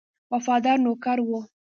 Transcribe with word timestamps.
وفادار 0.33 0.77
نوکر 0.85 1.17
وو. 1.27 1.39